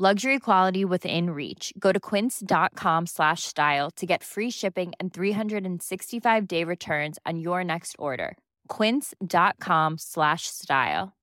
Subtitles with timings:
[0.00, 1.72] Luxury quality within reach.
[1.76, 7.64] Go to quince.com slash style to get free shipping and 365 day returns on your
[7.64, 8.38] next order.
[8.68, 11.14] Quince.com slash style.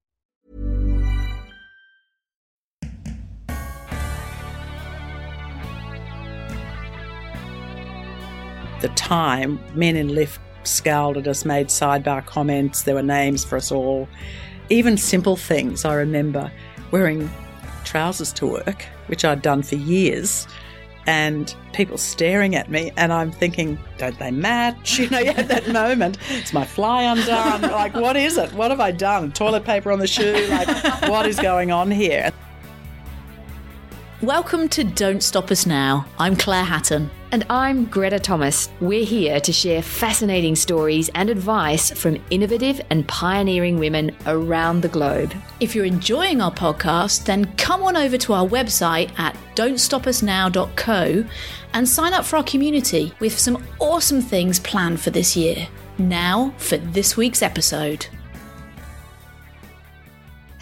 [8.82, 12.84] the time, men in lift scowled at us, made sidebar comments.
[12.84, 14.08] There were names for us all.
[14.70, 15.86] Even simple things.
[15.86, 16.52] I remember
[16.92, 17.30] wearing
[17.86, 20.48] trousers to work, which I'd done for years,
[21.08, 25.00] and people staring at me, and I'm thinking, don't they match?
[25.06, 26.18] You know, had that moment.
[26.30, 27.62] It's my fly undone.
[27.62, 28.52] like, what is it?
[28.54, 29.32] What have I done?
[29.32, 30.48] Toilet paper on the shoe?
[30.50, 30.68] Like,
[31.10, 32.32] what is going on here?
[34.26, 36.08] Welcome to Don't Stop Us Now.
[36.18, 37.12] I'm Claire Hatton.
[37.32, 38.70] And I'm Greta Thomas.
[38.82, 44.88] We're here to share fascinating stories and advice from innovative and pioneering women around the
[44.88, 45.32] globe.
[45.60, 51.24] If you're enjoying our podcast, then come on over to our website at don'tstopusnow.co
[51.74, 55.68] and sign up for our community with some awesome things planned for this year.
[56.00, 58.08] Now for this week's episode.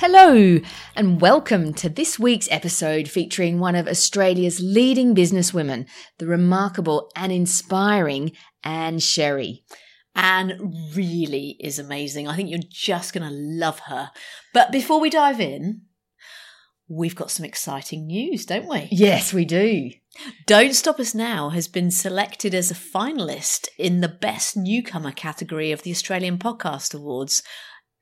[0.06, 0.60] Hello,
[0.98, 5.88] and welcome to this week's episode featuring one of Australia's leading businesswomen,
[6.18, 8.34] the remarkable and inspiring
[8.66, 9.64] Ann Sherry.
[10.14, 12.28] Ann really is amazing.
[12.28, 14.12] I think you're just going to love her.
[14.54, 15.84] But before we dive in,
[16.90, 18.90] we've got some exciting news, don't we?
[18.92, 19.90] Yes, we do.
[20.46, 25.72] Don't Stop Us Now has been selected as a finalist in the Best Newcomer category
[25.72, 27.42] of the Australian Podcast Awards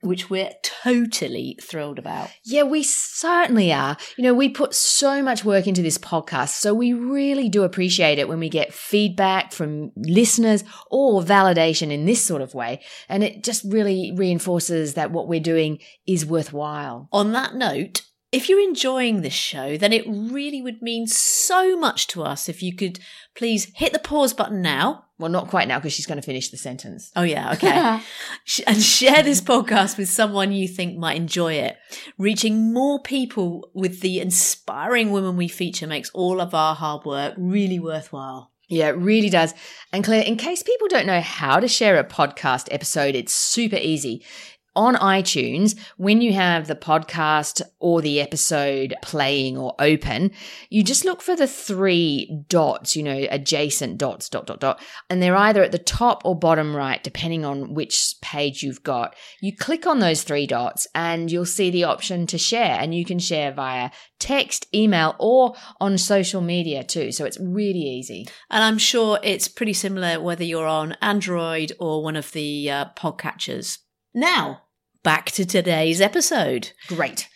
[0.02, 2.30] which we're totally thrilled about.
[2.44, 3.96] Yeah, we certainly are.
[4.16, 8.18] You know, we put so much work into this podcast, so we really do appreciate
[8.18, 12.80] it when we get feedback from listeners or validation in this sort of way.
[13.08, 17.08] And it just really reinforces that what we're doing is worthwhile.
[17.12, 18.02] On that note,
[18.32, 22.62] if you're enjoying this show, then it really would mean so much to us if
[22.62, 22.98] you could
[23.34, 25.04] please hit the pause button now.
[25.18, 27.12] Well, not quite now because she's going to finish the sentence.
[27.14, 28.00] Oh, yeah, okay.
[28.66, 31.76] and share this podcast with someone you think might enjoy it.
[32.16, 37.34] Reaching more people with the inspiring women we feature makes all of our hard work
[37.36, 38.50] really worthwhile.
[38.68, 39.52] Yeah, it really does.
[39.92, 43.76] And Claire, in case people don't know how to share a podcast episode, it's super
[43.76, 44.24] easy
[44.74, 50.30] on iTunes, when you have the podcast or the episode playing or open,
[50.70, 55.22] you just look for the three dots, you know, adjacent dots, dot, dot, dot, and
[55.22, 59.14] they're either at the top or bottom right, depending on which page you've got.
[59.40, 63.04] You click on those three dots and you'll see the option to share, and you
[63.04, 67.12] can share via text, email, or on social media too.
[67.12, 68.26] So it's really easy.
[68.50, 72.84] And I'm sure it's pretty similar whether you're on Android or one of the uh,
[72.96, 73.78] podcatchers.
[74.14, 74.64] Now,
[75.02, 76.72] back to today's episode.
[76.86, 77.28] Great.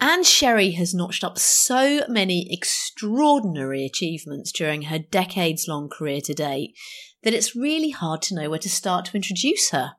[0.00, 6.32] Ann Sherry has notched up so many extraordinary achievements during her decades long career to
[6.32, 6.74] date
[7.24, 9.96] that it's really hard to know where to start to introduce her.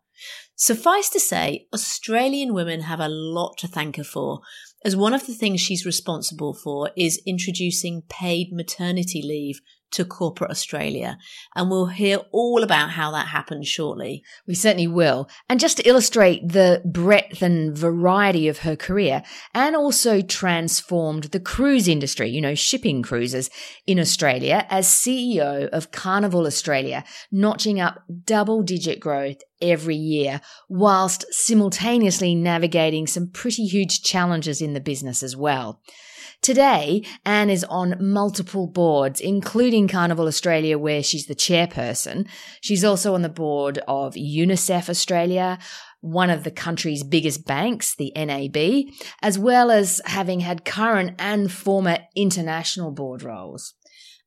[0.56, 4.40] Suffice to say, Australian women have a lot to thank her for,
[4.84, 10.52] as one of the things she's responsible for is introducing paid maternity leave to corporate
[10.52, 11.18] Australia.
[11.56, 14.24] And we'll hear all about how that happened shortly.
[14.48, 15.30] We certainly will.
[15.50, 19.24] And just to illustrate the breadth and variety of her career,
[19.54, 23.50] Ann also transformed the cruise industry, you know, shipping cruises
[23.88, 31.26] in Australia as CEO of Carnival Australia, notching up double digit growth every year whilst
[31.34, 35.82] simultaneously navigating some pretty huge challenges in the business as well.
[36.42, 42.30] Today, Ann is on multiple boards, including Carnival Australia, where she's the chairperson.
[42.62, 45.60] She's also on the board of UNICEF Australia,
[46.00, 51.52] one of the country's biggest banks, the NAB, as well as having had current and
[51.52, 53.74] former international board roles.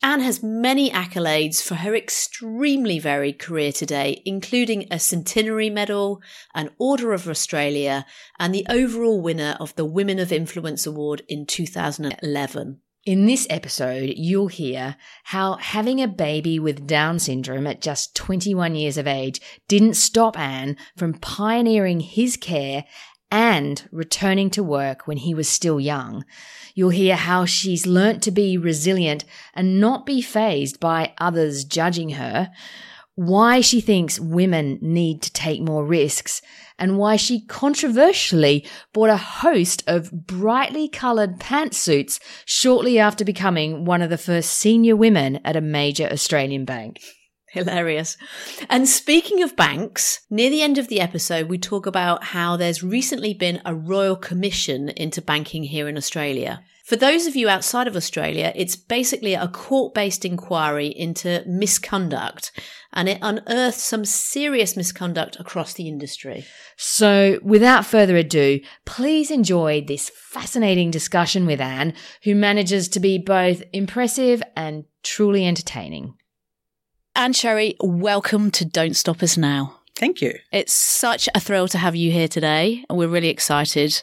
[0.04, 6.20] Ann has many accolades for her extremely varied career today, including a Centenary Medal,
[6.54, 8.04] an Order of Australia,
[8.36, 12.80] and the overall winner of the Women of Influence Award in 2011.
[13.04, 18.76] In this episode, you'll hear how having a baby with Down syndrome at just 21
[18.76, 22.84] years of age didn't stop Ann from pioneering his care
[23.32, 26.22] and returning to work when he was still young.
[26.74, 29.24] You'll hear how she's learnt to be resilient
[29.54, 32.50] and not be fazed by others judging her,
[33.14, 36.42] why she thinks women need to take more risks,
[36.78, 44.02] and why she controversially bought a host of brightly coloured pantsuits shortly after becoming one
[44.02, 47.00] of the first senior women at a major Australian bank.
[47.52, 48.16] Hilarious.
[48.70, 52.82] And speaking of banks, near the end of the episode, we talk about how there's
[52.82, 56.64] recently been a royal commission into banking here in Australia.
[56.86, 62.52] For those of you outside of Australia, it's basically a court based inquiry into misconduct
[62.90, 66.46] and it unearthed some serious misconduct across the industry.
[66.78, 71.92] So, without further ado, please enjoy this fascinating discussion with Ann,
[72.24, 76.14] who manages to be both impressive and truly entertaining.
[77.14, 79.78] Ann Sherry, welcome to Don't Stop Us Now.
[79.96, 80.38] Thank you.
[80.50, 82.84] It's such a thrill to have you here today.
[82.88, 84.02] And we're really excited.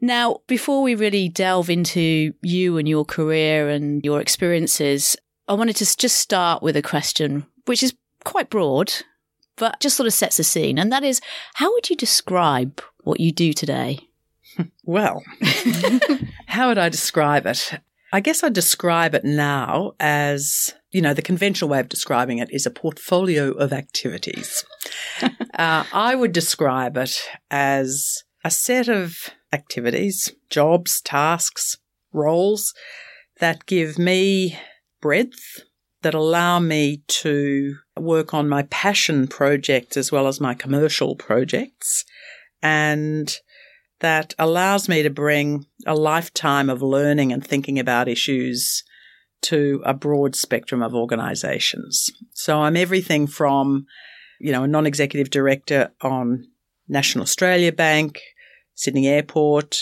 [0.00, 5.76] Now, before we really delve into you and your career and your experiences, I wanted
[5.76, 7.94] to just start with a question, which is
[8.24, 8.92] quite broad,
[9.54, 10.78] but just sort of sets the scene.
[10.78, 11.20] And that is,
[11.54, 14.00] how would you describe what you do today?
[14.84, 15.22] Well,
[16.46, 17.78] how would I describe it?
[18.12, 22.48] I guess I'd describe it now as, you know, the conventional way of describing it
[22.50, 24.64] is a portfolio of activities.
[25.20, 27.20] uh, I would describe it
[27.50, 31.76] as a set of activities, jobs, tasks,
[32.14, 32.72] roles
[33.40, 34.58] that give me
[35.02, 35.60] breadth,
[36.00, 42.06] that allow me to work on my passion projects as well as my commercial projects,
[42.62, 43.36] and
[44.00, 48.82] that allows me to bring a lifetime of learning and thinking about issues
[49.42, 52.10] to a broad spectrum of organizations.
[52.32, 53.86] So I'm everything from,
[54.40, 56.46] you know, a non-executive director on
[56.88, 58.20] National Australia Bank,
[58.74, 59.78] Sydney Airport,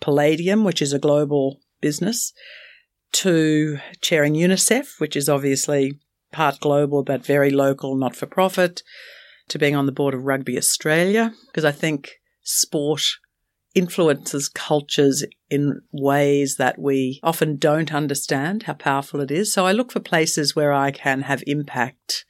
[0.00, 2.32] Palladium, which is a global business,
[3.12, 5.98] to chairing UNICEF, which is obviously
[6.32, 8.82] part global but very local, not for profit,
[9.48, 13.02] to being on the board of Rugby Australia, because I think sport
[13.74, 19.52] influences cultures in ways that we often don't understand how powerful it is.
[19.52, 22.24] So I look for places where I can have impact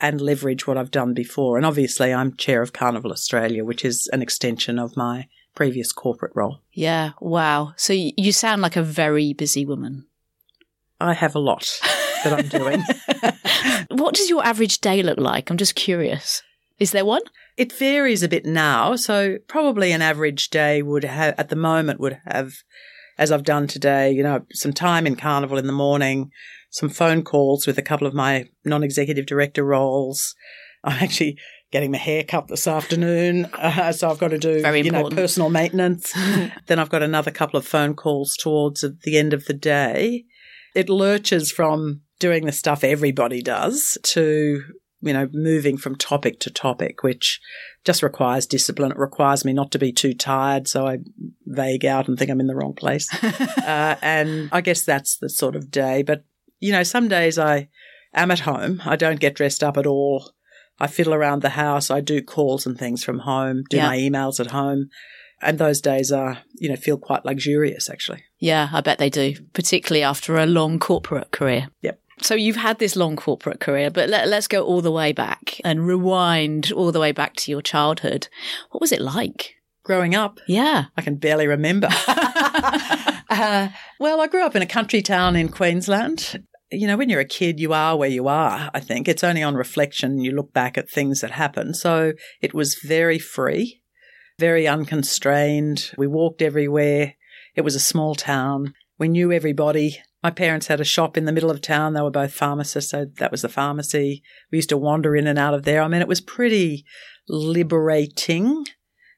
[0.00, 1.56] and leverage what I've done before.
[1.56, 6.32] And obviously, I'm chair of Carnival Australia, which is an extension of my previous corporate
[6.34, 6.60] role.
[6.72, 7.74] Yeah, wow.
[7.76, 10.06] So you sound like a very busy woman.
[11.00, 11.70] I have a lot
[12.24, 12.82] that I'm doing.
[13.98, 15.50] what does your average day look like?
[15.50, 16.42] I'm just curious.
[16.78, 17.22] Is there one?
[17.56, 18.96] It varies a bit now.
[18.96, 22.52] So probably an average day would have, at the moment, would have,
[23.18, 26.30] as I've done today, you know, some time in carnival in the morning,
[26.70, 30.34] some phone calls with a couple of my non-executive director roles.
[30.82, 31.38] I'm actually
[31.70, 35.08] getting my hair cut this afternoon, uh, so I've got to do Very you know
[35.08, 36.12] personal maintenance.
[36.66, 40.24] then I've got another couple of phone calls towards the end of the day.
[40.74, 44.62] It lurches from doing the stuff everybody does to
[45.04, 47.40] you know moving from topic to topic, which
[47.84, 48.90] just requires discipline.
[48.90, 50.98] It requires me not to be too tired, so I
[51.46, 53.06] vague out and think I'm in the wrong place.
[53.22, 56.02] uh, and I guess that's the sort of day.
[56.02, 56.24] But
[56.60, 57.68] you know, some days I
[58.14, 58.80] am at home.
[58.84, 60.32] I don't get dressed up at all.
[60.80, 61.90] I fiddle around the house.
[61.90, 63.86] I do calls and things from home, do Yeah.
[63.86, 64.88] my emails at home.
[65.42, 68.24] And those days are, you know, feel quite luxurious actually.
[68.38, 71.68] Yeah, I bet they do, particularly after a long corporate career.
[71.82, 72.00] Yep.
[72.20, 75.60] So you've had this long corporate career, but let, let's go all the way back
[75.64, 78.28] and rewind all the way back to your childhood.
[78.70, 79.54] What was it like?
[79.84, 80.86] Growing up, Yeah.
[80.96, 81.88] I can barely remember.
[82.06, 83.68] uh,
[84.00, 86.42] well, I grew up in a country town in Queensland.
[86.70, 89.08] You know, when you're a kid, you are where you are, I think.
[89.08, 91.74] It's only on reflection you look back at things that happen.
[91.74, 93.82] So it was very free,
[94.38, 95.92] very unconstrained.
[95.98, 97.14] We walked everywhere.
[97.54, 98.72] It was a small town.
[98.98, 99.98] We knew everybody.
[100.24, 101.92] My parents had a shop in the middle of town.
[101.92, 104.22] They were both pharmacists, so that was the pharmacy.
[104.50, 105.82] We used to wander in and out of there.
[105.82, 106.86] I mean, it was pretty
[107.28, 108.64] liberating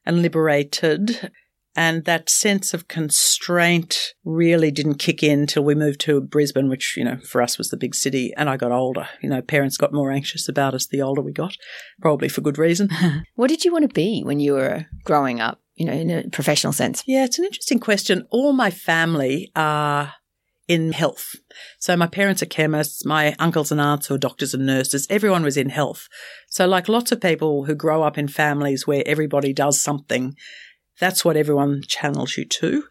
[0.04, 1.30] and liberated.
[1.76, 6.96] And that sense of constraint really didn't kick in till we moved to Brisbane, which,
[6.96, 8.32] you know, for us was the big city.
[8.36, 9.08] And I got older.
[9.22, 11.56] You know, parents got more anxious about us the older we got,
[12.00, 12.88] probably for good reason.
[13.36, 16.28] What did you want to be when you were growing up, you know, in a
[16.30, 17.04] professional sense?
[17.06, 18.26] Yeah, it's an interesting question.
[18.30, 20.14] All my family are
[20.68, 21.37] in health.
[21.78, 25.56] So my parents are chemists, my uncles and aunts are doctors and nurses, everyone was
[25.56, 26.08] in health.
[26.49, 30.35] So like lots of people who grow up in families where everybody does something,
[30.99, 32.85] that's what everyone channels you to.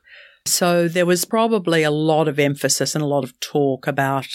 [0.45, 4.27] So there was probably a lot of emphasis and a lot of talk about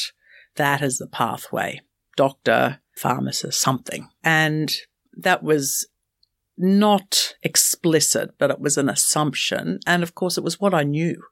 [0.56, 1.80] that as the pathway.
[2.16, 4.09] Doctor, pharmacist, something.
[4.25, 4.75] And
[5.16, 5.87] that was
[6.59, 9.78] not explicit, but it was an assumption.
[9.87, 11.23] And of course, it was what I knew.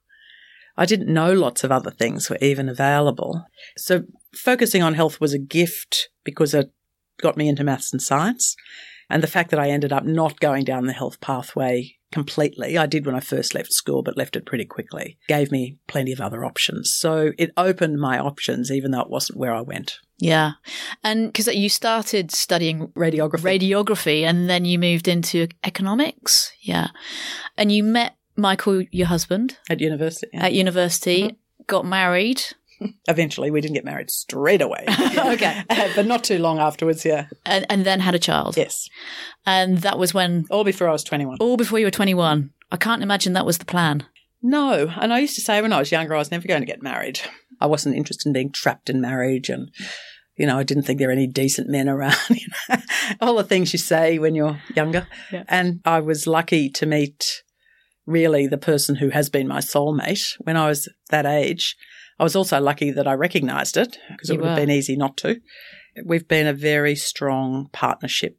[0.78, 3.44] I didn't know lots of other things were even available.
[3.76, 4.04] So
[4.34, 6.70] focusing on health was a gift because it
[7.20, 8.54] got me into maths and science.
[9.10, 12.86] And the fact that I ended up not going down the health pathway completely, I
[12.86, 16.20] did when I first left school, but left it pretty quickly, gave me plenty of
[16.20, 16.94] other options.
[16.94, 19.98] So it opened my options, even though it wasn't where I went.
[20.18, 20.52] Yeah.
[21.02, 23.58] And because you started studying Radiography.
[23.58, 26.52] radiography and then you moved into economics.
[26.60, 26.88] Yeah.
[27.56, 30.28] And you met Michael, your husband, At university.
[30.32, 30.44] yeah.
[30.46, 32.40] at university, got married.
[33.08, 34.84] Eventually, we didn't get married straight away.
[35.18, 35.62] Okay.
[35.70, 37.26] Uh, but not too long afterwards, yeah.
[37.44, 38.56] And, and then had a child.
[38.56, 38.88] Yes.
[39.44, 41.36] And that was when, All before I was 21.
[41.40, 42.50] all before you were 21.
[42.70, 44.04] I can't imagine that was the plan.
[44.42, 44.92] No.
[45.00, 46.82] And I used to say when I was younger, I was never going to get
[46.82, 47.20] married.
[47.60, 49.70] I wasn't interested in being trapped in marriage and,
[50.36, 52.16] you know, I didn't think there were any decent men around.
[52.30, 52.76] You know,
[53.20, 55.06] all the things you say when you're younger.
[55.32, 55.42] Yeah.
[55.48, 57.42] And I was lucky to meet
[58.08, 61.76] really the person who has been my soulmate when I was that age.
[62.18, 64.96] I was also lucky that I recognised it because it You would have been easy
[64.96, 65.40] not to.
[66.04, 68.38] We've been a very strong partnership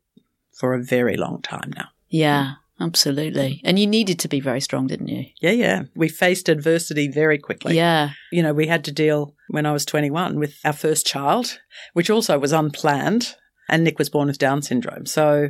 [0.57, 1.89] for a very long time now.
[2.09, 3.61] Yeah, absolutely.
[3.63, 5.25] And you needed to be very strong, didn't you?
[5.39, 5.83] Yeah, yeah.
[5.95, 7.75] We faced adversity very quickly.
[7.75, 8.11] yeah.
[8.31, 11.59] You know, we had to deal when I was 21 with our first child,
[11.93, 13.35] which also was unplanned.
[13.69, 15.05] And Nick was born with Down syndrome.
[15.05, 15.49] So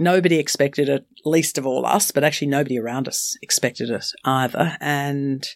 [0.00, 4.76] nobody expected it, least of all us, but actually nobody around us expected it either.
[4.80, 5.46] And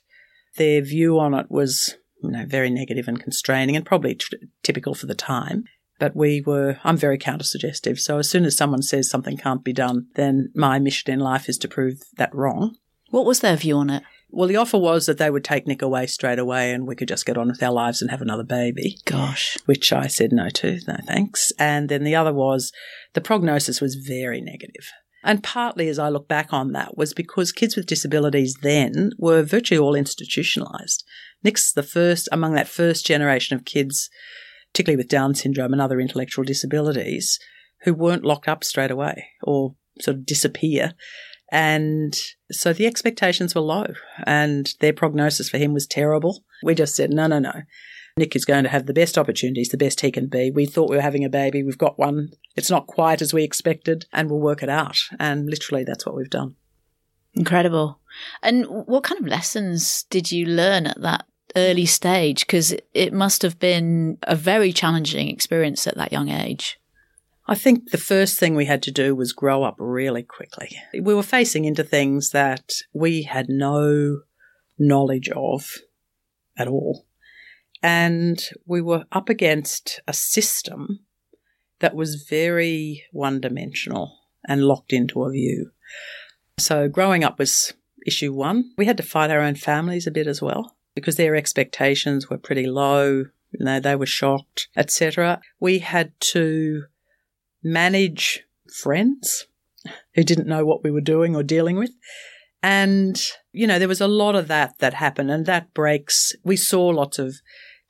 [0.57, 4.95] their view on it was, you know, very negative and constraining and probably tr- typical
[4.95, 5.65] for the time.
[5.99, 7.99] But we were, I'm very counter suggestive.
[7.99, 11.49] So as soon as someone says something can't be done, then my mission in life
[11.49, 12.77] is to prove that wrong.
[13.11, 14.03] What was their view on it?
[14.35, 17.09] Well, the offer was that they would take Nick away straight away and we could
[17.09, 19.57] just get on with our lives and have another baby, Gosh.
[19.67, 21.53] which I said no to, no thanks.
[21.59, 22.73] And then the other was
[23.13, 24.91] the prognosis was very negative.
[25.23, 29.43] And partly as I look back on that was because kids with disabilities then were
[29.43, 31.05] virtually all institutionalized.
[31.43, 34.11] Nick's the first among that first generation of kids,
[34.73, 37.39] particularly with Down syndrome and other intellectual disabilities,
[37.85, 40.95] who weren't locked up straight away or sort of disappear.
[41.51, 42.19] And
[42.51, 43.87] so the expectations were low
[44.27, 46.45] and their prognosis for him was terrible.
[46.63, 47.63] We just said, no, no, no.
[48.17, 50.51] Nick is going to have the best opportunities, the best he can be.
[50.51, 51.63] We thought we were having a baby.
[51.63, 52.31] We've got one.
[52.57, 54.99] It's not quite as we expected and we'll work it out.
[55.19, 56.55] And literally that's what we've done.
[57.35, 57.99] Incredible.
[58.43, 62.47] And what kind of lessons did you learn at that early stage?
[62.47, 66.79] Because it must have been a very challenging experience at that young age.
[67.47, 70.77] I think the first thing we had to do was grow up really quickly.
[70.95, 74.23] We were facing into things that we had no
[74.79, 75.71] knowledge of
[76.57, 77.07] at all.
[77.83, 81.01] And we were up against a system
[81.81, 85.71] that was very one dimensional and locked into a view.
[86.59, 87.75] So growing up was
[88.07, 88.73] issue one.
[88.79, 92.39] We had to fight our own families a bit as well because their expectations were
[92.39, 93.27] pretty low.
[93.51, 95.41] You know, they were shocked, etc.
[95.61, 96.85] We had to
[97.65, 98.45] manage
[98.83, 99.47] friends
[100.15, 101.91] who didn't know what we were doing or dealing with.
[102.63, 103.21] And,
[103.53, 106.33] you know, there was a lot of that that happened and that breaks.
[106.45, 107.35] We saw lots of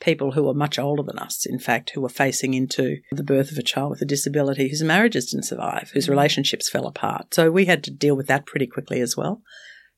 [0.00, 3.52] people who were much older than us, in fact, who were facing into the birth
[3.52, 6.10] of a child with a disability whose marriages didn't survive, whose mm.
[6.10, 7.32] relationships fell apart.
[7.34, 9.42] So we had to deal with that pretty quickly as well.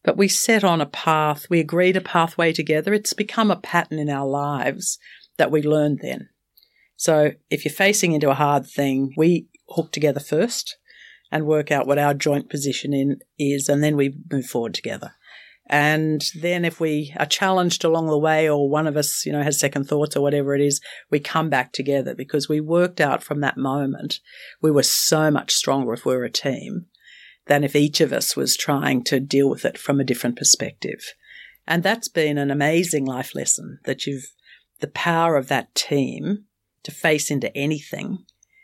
[0.04, 2.94] But we set on a path, we agreed a pathway together.
[2.94, 4.98] It's become a pattern in our lives
[5.38, 6.28] that we learned then.
[6.96, 10.76] So if you're facing into a hard thing, we hook together first
[11.30, 15.14] and work out what our joint position in is, and then we move forward together.
[15.68, 19.42] And then if we are challenged along the way or one of us, you know,
[19.42, 20.80] has second thoughts or whatever it is,
[21.10, 24.20] we come back together because we worked out from that moment
[24.62, 26.86] we were so much stronger if we were a team
[27.46, 31.14] than if each of us was trying to deal with it from a different perspective.
[31.66, 34.30] And that's been an amazing life lesson that you've
[34.80, 36.44] the power of that team
[36.82, 38.18] to face into anything.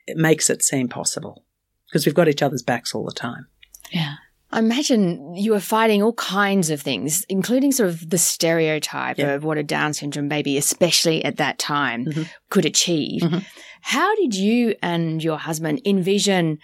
[0.06, 1.44] It makes it seem possible
[1.88, 3.46] because we've got each other's backs all the time.
[3.90, 4.14] Yeah.
[4.50, 9.32] I imagine you were fighting all kinds of things, including sort of the stereotype Yeah.
[9.34, 12.28] of what a Down syndrome baby, especially at that time, Mhm.
[12.50, 13.22] could achieve.
[13.22, 13.44] Mhm.
[13.80, 16.58] How did you and your husband envision,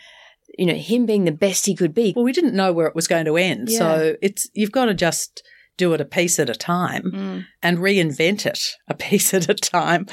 [0.59, 2.13] you know, him being the best he could be?
[2.15, 3.71] Well, we didn't know where it was going to end.
[3.71, 3.79] Yeah.
[3.79, 5.43] So it's you've got to just
[5.79, 7.45] do it a piece at a time Mm.
[7.63, 10.07] and reinvent it a piece at a time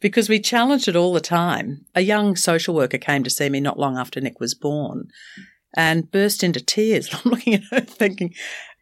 [0.00, 1.86] because we challenge it all the time.
[1.94, 5.08] A young social worker came to see me not long after Nick was born
[5.74, 7.08] and burst into tears.
[7.24, 8.34] I'm looking at her thinking,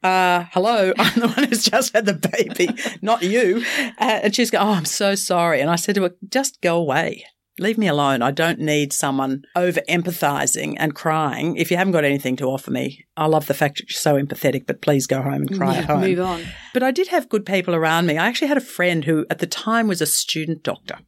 [0.03, 2.69] uh, hello, I'm the one who's just had the baby,
[3.03, 3.63] not you.
[3.99, 5.61] Uh, and she's going, oh, I'm so sorry.
[5.61, 7.25] And I said to her, just go away.
[7.61, 8.23] Leave me alone.
[8.23, 11.57] I don't need someone over empathizing and crying.
[11.57, 14.15] If you haven't got anything to offer me, I love the fact that you're so
[14.15, 16.01] empathetic, but please go home and cry Yeah, at home.
[16.01, 16.43] Move on.
[16.73, 18.17] But I did have good people around me.
[18.17, 21.01] I actually had a friend who at the time was a student doctor.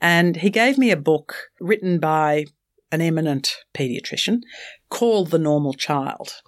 [0.00, 2.46] And he gave me a book written by
[2.90, 4.40] an eminent pediatrician
[4.90, 6.42] called The Normal Child.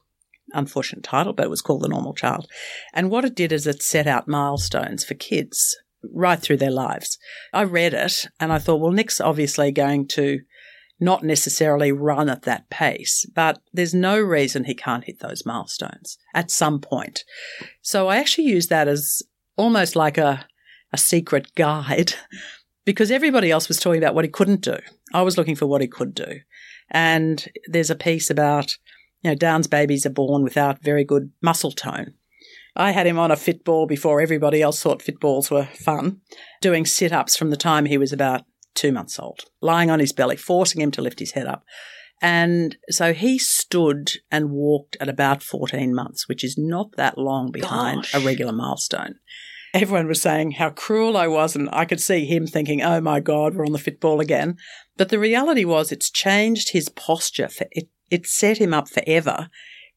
[0.53, 2.49] Unfortunate title, but it was called The Normal Child.
[2.93, 5.77] And what it did is it set out milestones for kids
[6.12, 7.19] right through their lives.
[7.52, 10.40] I read it and I thought, well, Nick's obviously going to
[11.00, 16.19] not necessarily run at that pace, but there's no reason he can't hit those milestones
[16.35, 17.25] at some point.
[17.80, 19.23] So I actually use that as
[19.57, 20.47] almost like a,
[20.92, 22.14] a secret guide
[22.85, 24.78] because everybody else was talking about what he couldn't do.
[25.14, 26.40] I was looking for what he could do.
[26.90, 28.76] And there's a piece about,
[29.23, 32.14] you know, Down's babies are born without very good muscle tone.
[32.77, 36.21] I had him on a fit ball before everybody else thought fit balls were fun,
[36.61, 38.43] doing sit ups from the time he was about
[38.75, 41.65] two months old, lying on his belly, forcing him to lift his head up.
[42.23, 47.50] And so he stood and walked at about 14 months, which is not that long
[47.50, 48.15] behind Gosh.
[48.15, 49.17] a regular milestone.
[49.73, 53.21] Everyone was saying how cruel I was, and I could see him thinking, oh my
[53.21, 54.57] God, we're on the fit ball again.
[54.97, 57.49] But the reality was it's changed his posture.
[57.49, 59.49] For, it, it set him up forever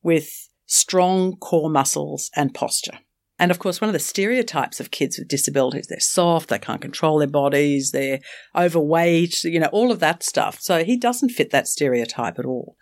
[0.03, 2.99] with strong core muscles and posture.
[3.39, 6.81] And of course, one of the stereotypes of kids with disabilities, they're soft, they can't
[6.81, 8.19] control their bodies, they're
[8.55, 10.59] overweight, you know, all of that stuff.
[10.61, 12.75] So he doesn't fit that stereotype at all.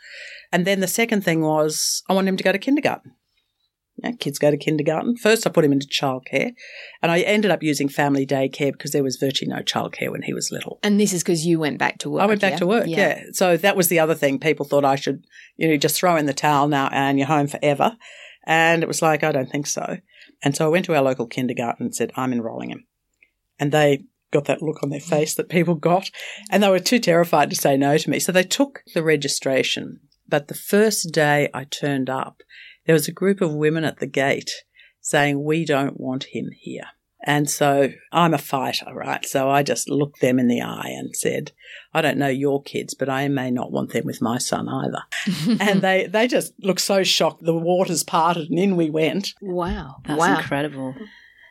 [0.52, 3.14] And then the second thing was, I want him to go to kindergarten.
[4.04, 5.16] Yeah, kids go to kindergarten.
[5.16, 6.54] First, I put him into childcare,
[7.02, 10.34] and I ended up using family daycare because there was virtually no childcare when he
[10.34, 10.80] was little.
[10.82, 12.24] And this is because you went back to work.
[12.24, 12.58] I went back yeah?
[12.58, 13.24] to work, yeah.
[13.34, 14.40] So that was the other thing.
[14.40, 15.24] People thought I should,
[15.58, 17.96] you know, just throw in the towel now and you're home forever.
[18.46, 19.98] And it was like, I don't think so.
[20.44, 22.86] And so I went to our local kindergarten and said, I'm enrolling him.
[23.60, 26.10] And they got that look on their face that people got.
[26.50, 28.20] And they were too terrified to say no to me.
[28.20, 30.00] So they took the registration.
[30.28, 32.42] But the first day I turned up,
[32.86, 34.52] there was a group of women at the gate
[35.00, 36.86] saying, We don't want him here.
[37.24, 39.24] And so I'm a fighter, right?
[39.26, 41.52] So I just looked them in the eye and said,
[41.94, 45.58] I don't know your kids, but I may not want them with my son either.
[45.60, 47.44] and they, they just looked so shocked.
[47.44, 49.36] The waters parted and in we went.
[49.40, 49.98] Wow.
[50.06, 50.38] That's wow.
[50.38, 50.96] incredible.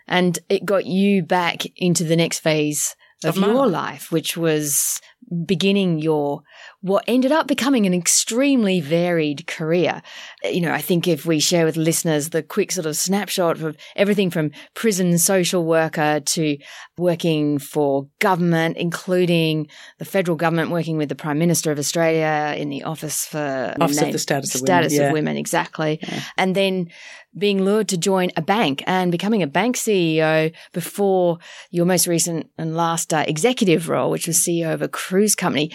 [0.08, 3.72] And it got you back into the next phase of, Of your life.
[3.72, 5.00] life, which was
[5.46, 6.42] beginning your
[6.80, 10.02] what ended up becoming an extremely varied career.
[10.44, 13.76] You know, I think if we share with listeners the quick sort of snapshot of
[13.94, 16.56] everything from prison social worker to
[16.96, 22.70] working for government, including the federal government, working with the Prime Minister of Australia in
[22.70, 25.02] the Office for Office of the Status of Women, yeah.
[25.02, 25.98] of Women, exactly.
[26.02, 26.22] Yeah.
[26.36, 26.88] And then
[27.36, 31.38] being lured to join a bank and becoming a bank CEO before
[31.70, 35.70] your most recent and last uh, executive role, which was CEO of a cruise company.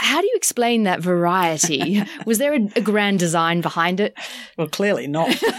[0.00, 2.02] How do you explain that variety?
[2.26, 4.18] was there a, a grand design behind it?
[4.56, 5.36] Well, clearly not.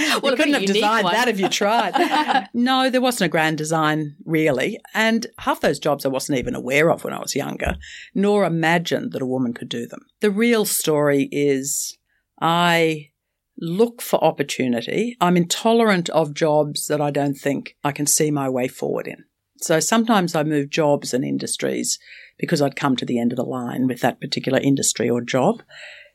[0.00, 1.12] Well, you couldn't have designed one.
[1.12, 2.48] that if you tried.
[2.54, 4.78] no, there wasn't a grand design really.
[4.94, 7.76] And half those jobs I wasn't even aware of when I was younger,
[8.14, 10.00] nor imagined that a woman could do them.
[10.20, 11.98] The real story is
[12.40, 13.10] I
[13.58, 15.16] look for opportunity.
[15.20, 19.24] I'm intolerant of jobs that I don't think I can see my way forward in.
[19.58, 21.98] So sometimes I move jobs and industries
[22.40, 25.62] because I'd come to the end of the line with that particular industry or job.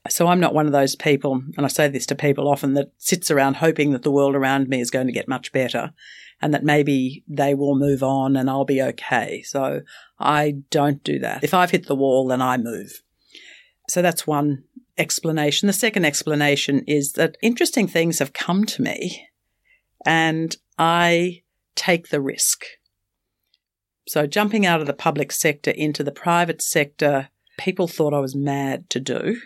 [0.10, 2.92] So I'm not one of those people, and I say this to people often, that
[2.98, 5.94] sits around hoping that the world around me is going to get much better
[6.42, 9.42] and that maybe they will move on and I'll be okay.
[9.44, 9.82] So
[10.20, 11.44] I don't do that.
[11.44, 13.02] If I've hit the wall, then I move.
[13.90, 14.64] So that's one
[14.98, 15.68] explanation.
[15.68, 19.28] The second explanation is that interesting things have come to me
[20.06, 21.44] and I
[21.76, 22.66] take the risk.
[24.08, 28.36] So jumping out of the public sector into the private sector, people thought I was
[28.36, 29.40] mad to do,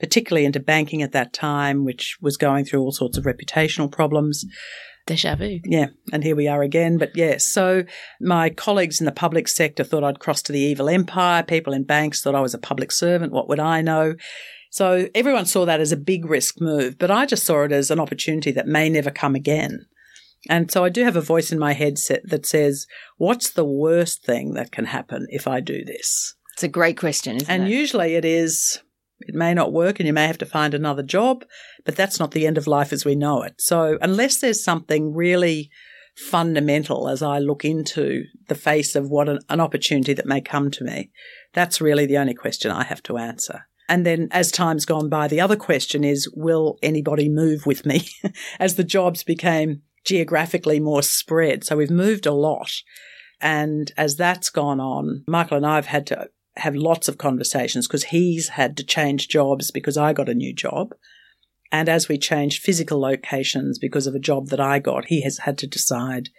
[0.00, 4.44] particularly into banking at that time, which was going through all sorts of reputational problems.
[5.06, 5.60] Deja vu.
[5.64, 6.98] Yeah, and here we are again.
[6.98, 7.84] But yes, so
[8.20, 11.42] my colleagues in the public sector thought I'd crossed to the evil empire.
[11.44, 13.32] People in banks thought I was a public servant.
[13.32, 14.16] What would I know?
[14.70, 17.90] So everyone saw that as a big risk move, but I just saw it as
[17.90, 19.86] an opportunity that may never come again.
[20.48, 24.24] And so I do have a voice in my headset that says, what's the worst
[24.24, 26.34] thing that can happen if I do this?
[26.54, 27.52] It's a great question, isn't it?
[27.52, 27.70] And it?
[27.70, 28.80] usually it is,
[29.20, 31.44] it may not work and you may have to find another job,
[31.84, 33.54] but that's not the end of life as we know it.
[33.58, 35.70] So unless there's something really
[36.16, 40.70] fundamental as I look into the face of what an, an opportunity that may come
[40.72, 41.10] to me,
[41.52, 43.66] that's really the only question I have to answer.
[43.88, 48.08] And then as time's gone by, the other question is, will anybody move with me
[48.58, 51.64] as the jobs became geographically more spread?
[51.64, 52.72] So we've moved a lot.
[53.40, 57.86] And as that's gone on, Michael and I have had to have lots of conversations
[57.86, 60.94] because he's had to change jobs because I got a new job.
[61.70, 65.38] And as we changed physical locations because of a job that I got, he has
[65.38, 66.30] had to decide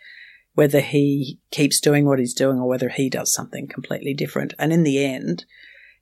[0.54, 4.56] whether he keeps doing what he's doing or whether he does something completely different.
[4.58, 5.46] And in the end,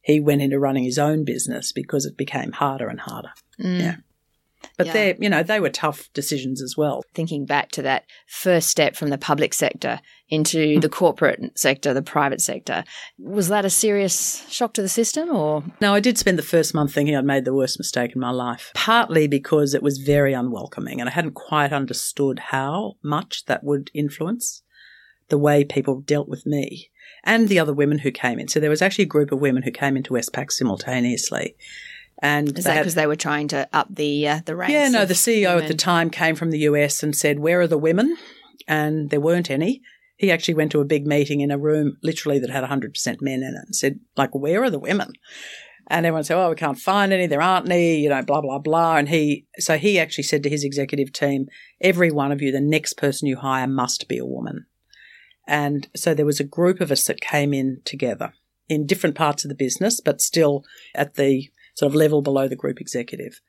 [0.01, 3.31] he went into running his own business because it became harder and harder.
[3.59, 3.79] Mm.
[3.81, 3.95] Yeah.
[4.77, 4.93] But Yeah.
[4.93, 7.03] they, you know, they were tough decisions as well.
[7.13, 9.99] Thinking back to that first step from the public sector
[10.29, 10.81] into mm.
[10.81, 12.83] the corporate sector, the private sector,
[13.19, 15.63] was that a serious shock to the system or?
[15.81, 18.31] No, I did spend the first month thinking I'd made the worst mistake in my
[18.31, 23.63] life, partly because it was very unwelcoming and I hadn't quite understood how much that
[23.63, 24.63] would influence
[25.29, 26.89] the way people dealt with me
[27.23, 28.47] and the other women who came in.
[28.47, 31.55] So there was actually a group of women who came into Westpac simultaneously.
[32.19, 34.73] And Is that because they were trying to up the uh, the ranks?
[34.73, 37.67] yeah, no, the CEO at the time came from the US and said, Where are
[37.67, 38.17] the women?
[38.67, 39.81] And there weren't any.
[40.17, 43.43] He actually went to a big meeting in a room literally that had 100% men
[43.43, 45.11] in it and said, like, where are the women?
[45.87, 47.27] And everyone said, oh, we can't find any.
[47.27, 48.95] There aren't any, you know, blah, blah, blah.
[48.95, 51.47] And he, so he actually said to his executive team,
[51.81, 54.65] every one of you, the next person you hire must be a woman.
[55.47, 58.33] And so there was a group of us that came in together
[58.67, 60.63] in different parts of the business, but still
[60.95, 63.39] at the sort of level below the group executive.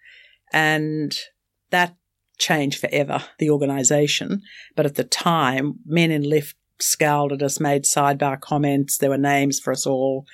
[0.52, 1.16] And
[1.70, 1.96] that
[2.38, 4.42] changed forever, the organisation.
[4.74, 8.98] But at the time, men in lift scowled at us, made sidebar comments.
[8.98, 10.26] There were names for us all.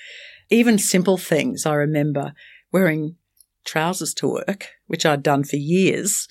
[0.51, 1.65] Even simple things.
[1.65, 2.35] I remember
[2.73, 3.17] wearing
[3.65, 6.27] trousers to work, which I'd done for years,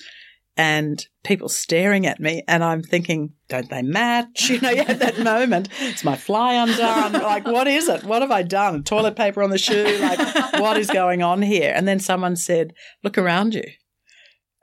[0.56, 2.42] and people staring at me.
[2.46, 4.50] And I'm thinking, don't they match?
[4.52, 5.68] You know, you had that moment.
[5.80, 7.12] It's my fly undone.
[7.22, 8.04] like, what is it?
[8.04, 8.82] What have I done?
[8.82, 9.98] Toilet paper on the shoe?
[9.98, 11.72] Like, what is going on here?
[11.74, 13.64] And then someone said, look around you.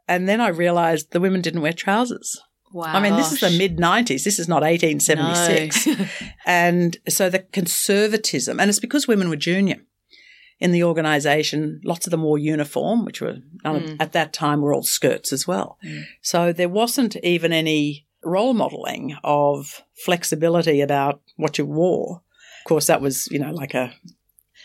[0.07, 2.39] And then I realized the women didn't wear trousers.
[2.71, 2.85] Wow.
[2.85, 4.23] I mean, this is the mid 90s.
[4.23, 5.87] This is not 1876.
[6.45, 9.77] and so the conservatism, and it's because women were junior
[10.59, 11.81] in the organisation.
[11.83, 13.97] Lots of them wore uniform, which were of, Mm.
[13.99, 15.77] at that time were all skirts as well.
[16.21, 22.21] So there wasn't even any role modelling of flexibility about what you wore.
[22.65, 23.93] Of course, that was you know like a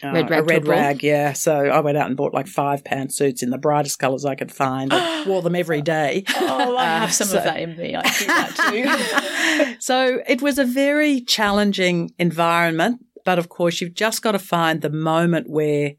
[0.03, 0.71] uh, Red rag a red to a ball?
[0.73, 1.33] rag, yeah.
[1.35, 4.51] So I went out and bought like five pantsuits in the brightest colours I could
[4.51, 4.93] find.
[4.93, 6.25] and wore them every day.
[6.37, 7.95] Oh, I Uh, have some so- of that in me.
[7.95, 9.77] I do that too.
[9.81, 13.05] so it was a very challenging environment.
[13.25, 15.95] But of course, you've just got to find the moment where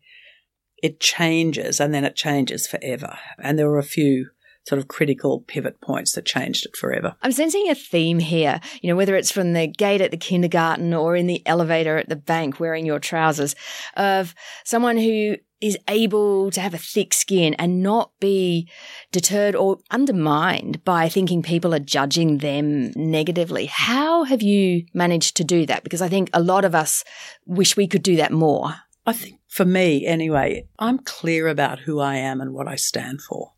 [0.82, 3.18] it changes and then it changes forever.
[3.40, 4.30] And there were a few
[4.68, 7.16] sort of critical pivot points that changed it forever.
[7.22, 10.94] I'm sensing a theme here, you know, whether it's from the gate at the kindergarten
[10.94, 13.56] or in the elevator at the bank wearing your trousers,
[13.96, 18.70] of someone who is able to have a thick skin and not be
[19.12, 23.68] deterred or undermined by thinking people are judging them negatively.
[23.68, 25.84] How have you managed to do that?
[25.84, 27.04] Because I think a lot of us
[27.46, 28.76] wish we could do that more.
[29.06, 33.22] I think for me, anyway, I'm clear about who I am and what I stand
[33.22, 33.54] for.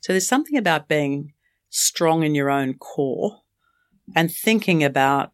[0.00, 1.32] So there's something about being
[1.70, 3.40] strong in your own core
[4.14, 5.32] and thinking about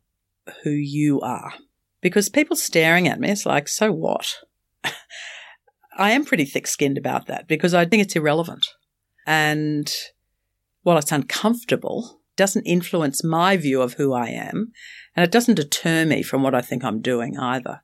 [0.63, 1.55] who you are.
[2.01, 4.37] Because people staring at me, it's like, so what?
[5.97, 8.67] I am pretty thick skinned about that because I think it's irrelevant.
[9.27, 9.93] And
[10.83, 14.73] while it's uncomfortable, doesn't influence my view of who I am.
[15.17, 17.81] And it doesn't deter me from what I think I'm doing either.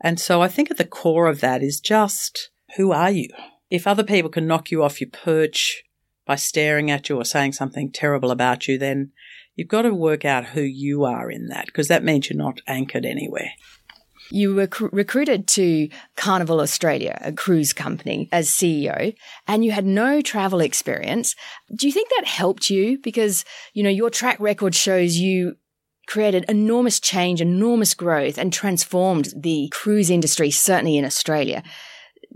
[0.00, 3.28] And so I think at the core of that is just who are you?
[3.70, 5.84] If other people can knock you off your perch
[6.26, 9.12] by staring at you or saying something terrible about you, then
[9.54, 12.60] you've got to work out who you are in that because that means you're not
[12.66, 13.50] anchored anywhere.
[14.30, 19.14] You were cr- recruited to Carnival Australia, a cruise company, as CEO,
[19.46, 21.36] and you had no travel experience.
[21.74, 22.98] Do you think that helped you?
[22.98, 25.56] Because, you know, your track record shows you
[26.06, 31.62] created enormous change, enormous growth, and transformed the cruise industry, certainly in Australia.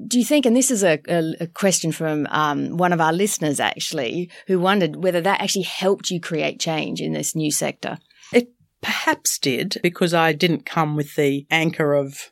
[0.06, 3.12] Do you think, and this is a, a, a question from um, one of our
[3.12, 7.98] listeners actually, who wondered whether that actually helped you create change in this new sector?
[8.32, 12.30] It perhaps did because I didn't come with the anchor of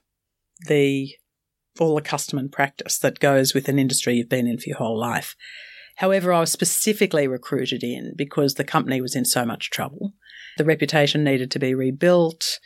[0.69, 1.13] the
[1.79, 4.79] all the custom and practice that goes with an industry you've been in for your
[4.79, 5.37] whole life.
[5.97, 10.13] However, I was specifically recruited in because the company was in so much trouble.
[10.59, 12.61] The reputation needed to be rebuilt.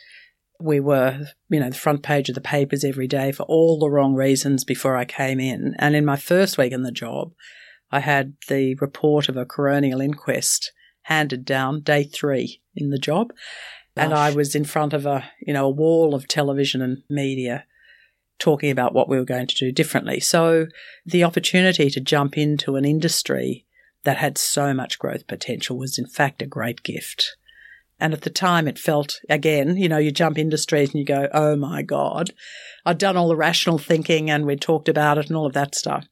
[0.61, 3.89] We were, you know, the front page of the papers every day for all the
[3.89, 5.75] wrong reasons before I came in.
[5.79, 7.33] And in my first week in the job,
[7.91, 10.71] I had the report of a coronial inquest
[11.03, 13.33] handed down day three in the job.
[13.95, 17.65] And I was in front of a, you know, a wall of television and media
[18.39, 20.19] talking about what we were going to do differently.
[20.19, 20.67] So
[21.05, 23.65] the opportunity to jump into an industry
[24.03, 27.37] that had so much growth potential was in fact a great gift.
[28.01, 31.29] And at the time, it felt, again, you know, you jump industries and you go,
[31.33, 32.31] oh my God.
[32.83, 35.75] I'd done all the rational thinking and we'd talked about it and all of that
[35.75, 36.07] stuff.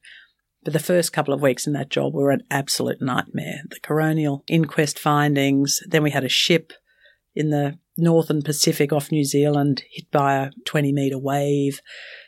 [0.62, 3.62] But the first couple of weeks in that job were an absolute nightmare.
[3.68, 6.72] The coronial inquest findings, then we had a ship
[7.34, 11.80] in the northern Pacific off New Zealand hit by a 20 metre wave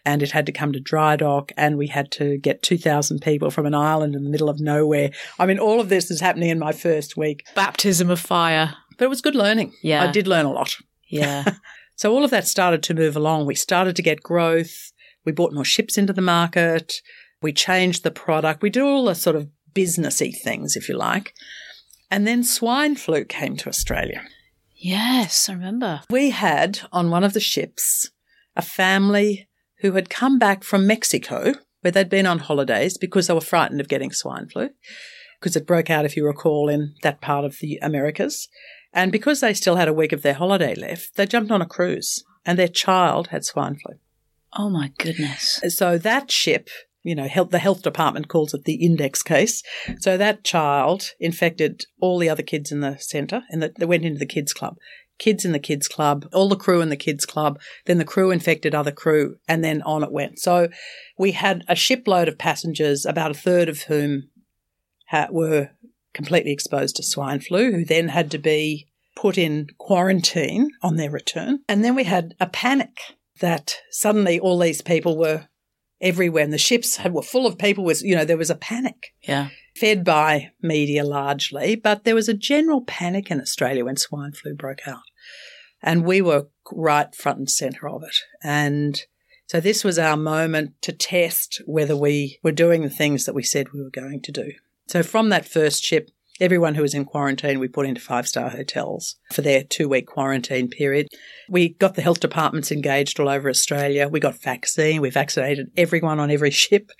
[0.04, 3.50] and it had to come to dry dock and we had to get 2,000 people
[3.50, 5.10] from an island in the middle of nowhere.
[5.38, 7.44] I mean, all of this is happening in my first week.
[7.54, 8.74] Baptism of fire.
[9.02, 9.72] But it was good learning.
[9.82, 10.04] Yeah.
[10.04, 10.76] I did learn a lot.
[11.08, 11.54] Yeah.
[11.96, 13.46] so all of that started to move along.
[13.46, 14.92] We started to get growth.
[15.24, 17.02] We bought more ships into the market.
[17.42, 18.62] We changed the product.
[18.62, 21.34] We did all the sort of businessy things, if you like.
[22.12, 24.22] And then swine flu came to Australia.
[24.76, 26.02] Yes, I remember.
[26.08, 28.08] We had on one of the ships
[28.54, 29.48] a family
[29.80, 33.80] who had come back from Mexico, where they'd been on holidays because they were frightened
[33.80, 34.70] of getting swine flu,
[35.40, 38.48] because it broke out, if you recall, in that part of the Americas.
[38.92, 41.66] And because they still had a week of their holiday left, they jumped on a
[41.66, 43.94] cruise and their child had swine flu.
[44.54, 45.60] Oh my goodness.
[45.68, 46.68] So that ship,
[47.02, 49.62] you know, health, the health department calls it the index case.
[50.00, 54.04] So that child infected all the other kids in the centre and the, they went
[54.04, 54.76] into the kids club.
[55.18, 58.30] Kids in the kids club, all the crew in the kids club, then the crew
[58.30, 60.40] infected other crew, and then on it went.
[60.40, 60.68] So
[61.16, 64.30] we had a shipload of passengers, about a third of whom
[65.30, 65.70] were
[66.14, 71.10] completely exposed to swine flu, who then had to be put in quarantine on their
[71.10, 71.60] return.
[71.68, 72.96] And then we had a panic
[73.40, 75.48] that suddenly all these people were
[76.00, 78.56] everywhere and the ships had, were full of people was you know there was a
[78.56, 79.50] panic Yeah.
[79.76, 84.52] fed by media largely but there was a general panic in australia when swine flu
[84.54, 85.02] broke out
[85.80, 89.02] and we were right front and center of it and
[89.46, 93.44] so this was our moment to test whether we were doing the things that we
[93.44, 94.50] said we were going to do
[94.86, 98.50] so from that first ship everyone who was in quarantine we put into five star
[98.50, 101.06] hotels for their two week quarantine period
[101.52, 104.08] we got the health departments engaged all over Australia.
[104.08, 105.02] We got vaccine.
[105.02, 106.90] We vaccinated everyone on every ship,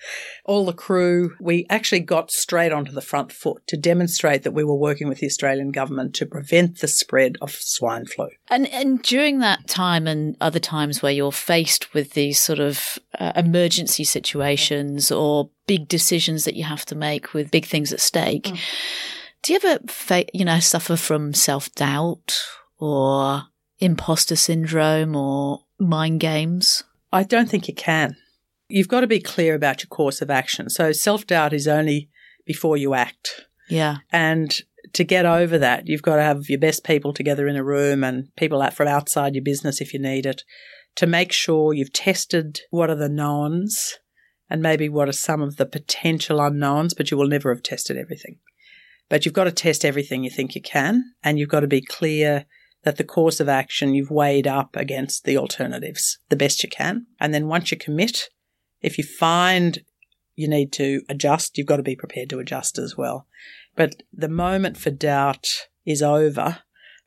[0.45, 1.35] all the crew.
[1.41, 5.19] We actually got straight onto the front foot to demonstrate that we were working with
[5.19, 8.29] the Australian government to prevent the spread of swine flu.
[8.49, 12.99] And and during that time and other times where you're faced with these sort of
[13.19, 18.01] uh, emergency situations or big decisions that you have to make with big things at
[18.01, 18.59] stake, Mm.
[19.43, 22.41] do you ever fa- you know suffer from self-doubt
[22.79, 23.45] or
[23.79, 26.83] imposter syndrome or mind games?
[27.13, 28.17] I don't think you can.
[28.69, 30.71] You've got to be clear about your course of action.
[30.71, 32.09] So self doubt is only
[32.47, 33.43] before you act.
[33.69, 33.99] Yeah.
[34.11, 34.53] And
[34.95, 38.03] to get over that, you've got to have your best people together in a room
[38.03, 40.43] and people out from outside your business if you need it
[40.97, 43.99] to make sure you've tested what are the knowns
[44.53, 47.97] and maybe what are some of the potential unknowns, but you will never have tested
[47.97, 48.37] everything.
[49.09, 51.81] But you've got to test everything you think you can, and you've got to be
[51.81, 52.45] clear
[52.83, 57.07] that the course of action you've weighed up against the alternatives the best you can.
[57.19, 58.29] And then once you commit,
[58.83, 59.79] if you find
[60.37, 63.27] you need to adjust, you've got to be prepared to adjust as well.
[63.75, 65.49] But the moment for doubt
[65.87, 66.59] is over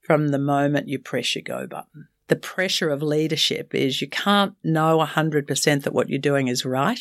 [0.02, 2.08] from the moment you press your go button.
[2.28, 7.00] The pressure of leadership is you can't know 100% that what you're doing is right.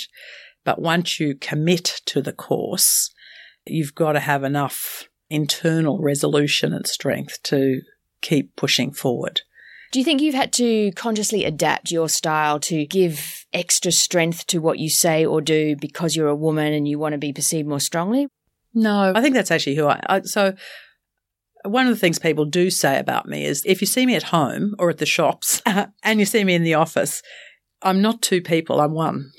[0.64, 3.10] But once you commit to the course,
[3.66, 7.80] you've got to have enough internal resolution and strength to
[8.20, 9.42] keep pushing forward.
[9.92, 14.58] Do you think you've had to consciously adapt your style to give extra strength to
[14.58, 17.68] what you say or do because you're a woman and you want to be perceived
[17.68, 18.26] more strongly?
[18.74, 20.00] No, I think that's actually who I.
[20.08, 20.54] I so
[21.64, 24.24] one of the things people do say about me is if you see me at
[24.24, 25.62] home or at the shops
[26.03, 27.22] and you see me in the office,
[27.83, 29.31] I'm not two people, I'm one.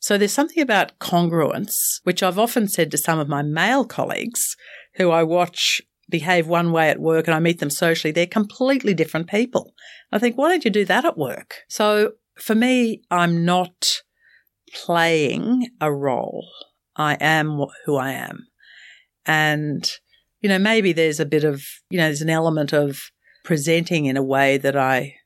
[0.00, 4.56] So there's something about congruence, which I've often said to some of my male colleagues
[4.96, 8.10] who I watch behave one way at work and I meet them socially.
[8.10, 9.74] They're completely different people.
[10.10, 11.58] I think, why don't you do that at work?
[11.68, 14.02] So for me, I'm not
[14.74, 16.48] playing a role.
[16.96, 18.48] I am who I am.
[19.26, 19.88] And,
[20.40, 23.10] you know, maybe there's a bit of, you know, there's an element of
[23.44, 25.16] presenting in a way that I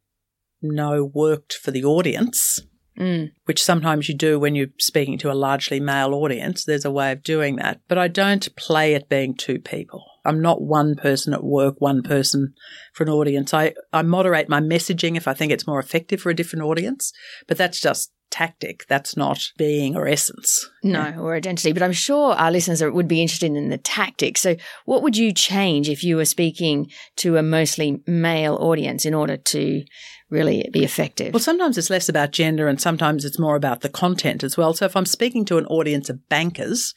[0.62, 2.60] know worked for the audience,
[2.98, 3.32] Mm.
[3.46, 6.64] which sometimes you do when you're speaking to a largely male audience.
[6.64, 7.80] There's a way of doing that.
[7.88, 10.04] But I don't play at being two people.
[10.24, 12.54] I'm not one person at work, one person
[12.92, 13.52] for an audience.
[13.52, 17.12] I, I moderate my messaging if I think it's more effective for a different audience,
[17.48, 18.84] but that's just tactic.
[18.88, 20.68] That's not being or essence.
[20.82, 21.72] No, or identity.
[21.72, 24.36] But I'm sure our listeners are, would be interested in the tactic.
[24.36, 29.14] So, what would you change if you were speaking to a mostly male audience in
[29.14, 29.84] order to
[30.30, 31.32] really be effective?
[31.32, 34.74] Well, sometimes it's less about gender and sometimes it's more about the content as well.
[34.74, 36.92] So if I'm speaking to an audience of bankers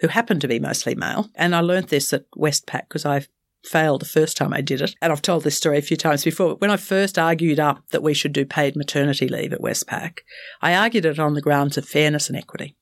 [0.00, 3.24] who happen to be mostly male, and I learnt this at Westpac because I
[3.64, 4.94] failed the first time I did it.
[5.00, 6.56] And I've told this story a few times before.
[6.56, 10.18] When I first argued up that we should do paid maternity leave at Westpac,
[10.60, 12.76] I argued it on the grounds of fairness and equity.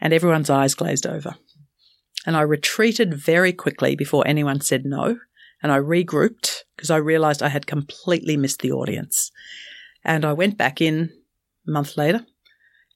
[0.00, 1.36] And everyone's eyes glazed over.
[2.26, 5.18] And I retreated very quickly before anyone said no.
[5.62, 9.30] And I regrouped because I realized I had completely missed the audience.
[10.04, 11.10] And I went back in
[11.68, 12.26] a month later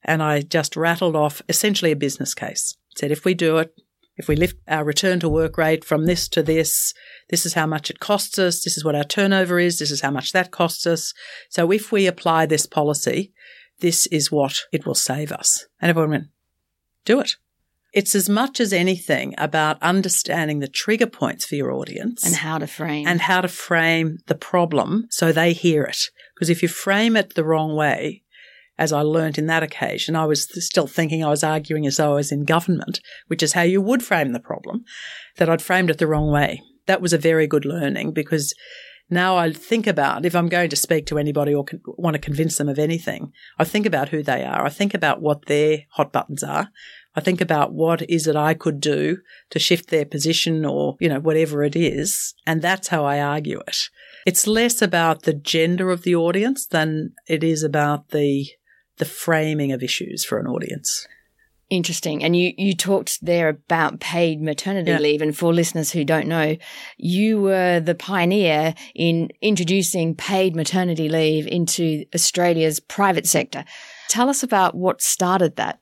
[0.02, 2.76] and I just rattled off essentially a business case.
[2.96, 3.72] Said, if we do it,
[4.16, 6.94] if we lift our return to work rate from this to this,
[7.28, 8.64] this is how much it costs us.
[8.64, 9.78] This is what our turnover is.
[9.78, 11.12] This is how much that costs us.
[11.50, 13.32] So if we apply this policy,
[13.80, 15.66] this is what it will save us.
[15.80, 16.26] And everyone went,
[17.04, 17.36] do it.
[17.92, 22.58] It's as much as anything about understanding the trigger points for your audience and how
[22.58, 26.10] to frame and how to frame the problem so they hear it.
[26.34, 28.22] Because if you frame it the wrong way,
[28.78, 32.12] as I learnt in that occasion, I was still thinking I was arguing as though
[32.12, 34.84] I was in government, which is how you would frame the problem,
[35.36, 36.62] that I'd framed it the wrong way.
[36.86, 38.54] That was a very good learning because
[39.08, 42.20] now I think about if I'm going to speak to anybody or con- want to
[42.20, 44.64] convince them of anything, I think about who they are.
[44.64, 46.70] I think about what their hot buttons are.
[47.14, 49.18] I think about what is it I could do
[49.50, 52.34] to shift their position or, you know, whatever it is.
[52.46, 53.78] And that's how I argue it.
[54.26, 58.46] It's less about the gender of the audience than it is about the
[58.98, 61.06] the framing of issues for an audience.
[61.68, 62.22] Interesting.
[62.22, 64.98] And you, you talked there about paid maternity Yeah.
[64.98, 65.20] leave.
[65.20, 66.56] And for listeners who don't know,
[66.96, 73.64] you were the pioneer in introducing paid maternity leave into Australia's private sector.
[74.08, 75.80] Tell us about what started that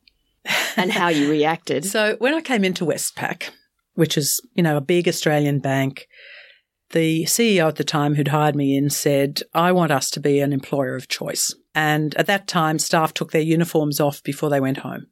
[0.79, 1.85] and how you reacted.
[1.85, 3.50] So when I came into Westpac,
[3.92, 6.09] which is, you know, a big Australian bank,
[6.92, 10.40] the CEO at the time who'd hired me in said, I want us to be
[10.40, 11.55] an employer of choice.
[11.74, 15.06] And at that time, staff took their uniforms off before they went home.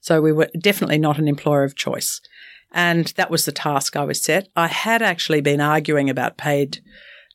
[0.00, 2.20] So we were definitely not an employer of choice.
[2.72, 4.48] And that was the task I was set.
[4.56, 6.80] I had actually been arguing about paid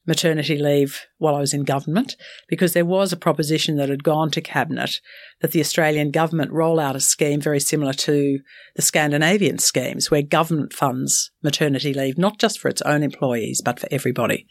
[0.08, 2.16] maternity leave while I was in government
[2.48, 5.02] because there was a proposition that had gone to cabinet
[5.42, 8.40] that the Australian government roll out a scheme very similar to
[8.76, 13.80] the Scandinavian schemes where government funds maternity leave, not just for its own employees, but
[13.80, 14.48] for everybody.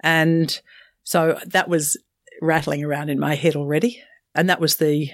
[0.00, 0.60] And
[1.02, 1.96] so that was
[2.40, 4.02] rattling around in my head already.
[4.34, 5.10] And that was the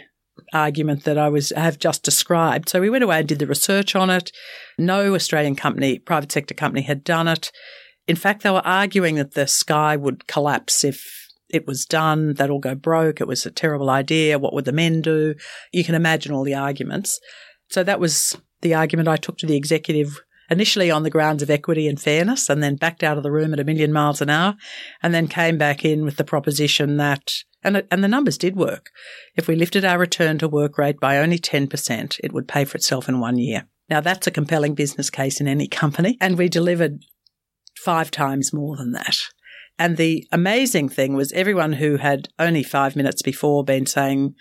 [0.53, 2.69] argument that I was have just described.
[2.69, 4.33] So we went away and did the research on it.
[4.79, 7.51] No Australian company, private sector company had done it.
[8.07, 12.51] In fact, they were arguing that the sky would collapse if it was done, they'd
[12.51, 15.35] all go broke, it was a terrible idea, what would the men do?
[15.73, 17.21] You can imagine all the arguments.
[17.71, 21.51] So that was the argument I took to the executive initially on the grounds of
[21.51, 24.31] equity and fairness and then backed out of the room at a million miles an
[24.31, 24.57] hour
[25.03, 28.91] and then came back in with the proposition that and and the numbers did work.
[29.35, 32.77] If we lifted our return to work rate by only 10%, it would pay for
[32.77, 33.67] itself in one year.
[33.89, 37.01] Now that's a compelling business case in any company and we delivered
[37.77, 39.19] five times more than that.
[39.79, 44.35] And the amazing thing was everyone who had only five minutes before been saying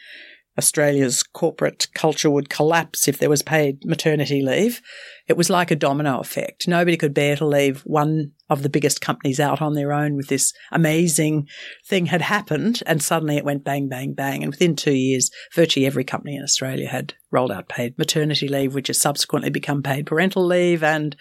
[0.58, 4.82] Australia's corporate culture would collapse if there was paid maternity leave.
[5.28, 6.68] It was like a domino effect.
[6.68, 10.28] Nobody could bear to leave one of the biggest companies out on their own with
[10.28, 11.48] this amazing
[11.88, 12.84] thing had happened.
[12.86, 14.44] And suddenly it went bang, bang, bang.
[14.44, 18.76] And within two years, virtually every company in Australia had rolled out paid maternity leave,
[18.76, 21.16] which has subsequently become paid parental leave and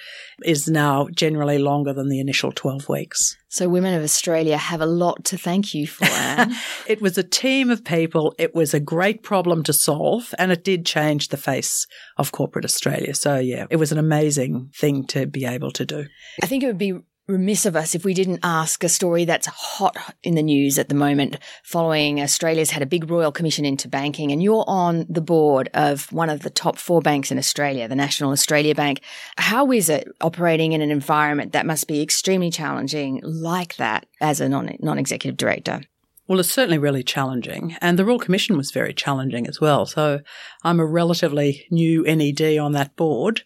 [0.45, 3.37] is now generally longer than the initial 12 weeks.
[3.49, 6.55] So women of Australia have a lot to thank you for, Ann.
[6.87, 8.35] It was a team of people.
[8.39, 11.87] It was a great problem to solve and it did change the face
[12.19, 13.15] of corporate Australia.
[13.15, 16.07] So yeah, it was an amazing thing to be able to do.
[16.43, 19.47] I think it would be remiss of us if we didn't ask a story that's
[19.47, 23.89] hot in the news at the moment following Australia's had a big royal commission into
[23.89, 27.89] banking and you're on the board of one of the top four banks in Australia,
[27.89, 29.01] the National Australia Bank.
[29.39, 34.41] How is it operating in an environment that must be extremely challenging like that as
[34.41, 35.81] a non, non-executive director?
[36.27, 37.77] Well, it's certainly really challenging.
[37.81, 39.85] And the Royal Commission was very challenging as well.
[39.85, 40.21] So
[40.63, 43.43] I'm a relatively new NED on that board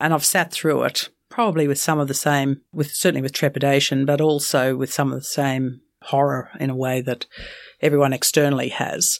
[0.00, 4.06] and I've sat through it probably with some of the same, with certainly with trepidation,
[4.06, 7.26] but also with some of the same horror in a way that
[7.82, 9.18] everyone externally has.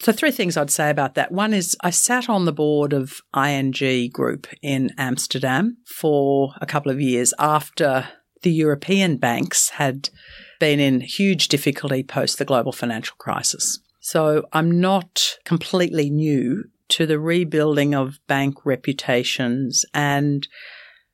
[0.00, 1.30] So, three things I'd say about that.
[1.30, 6.90] One is I sat on the board of ING Group in Amsterdam for a couple
[6.90, 8.08] of years after
[8.42, 10.10] the European banks had
[10.58, 13.78] been in huge difficulty post the global financial crisis.
[14.00, 20.46] So, I'm not completely new to the rebuilding of bank reputations and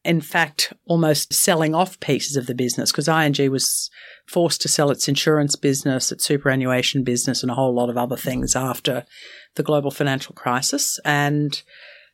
[0.05, 3.91] in fact, almost selling off pieces of the business because ING was
[4.27, 8.17] forced to sell its insurance business, its superannuation business, and a whole lot of other
[8.17, 9.05] things after
[9.57, 10.99] the global financial crisis.
[11.05, 11.61] And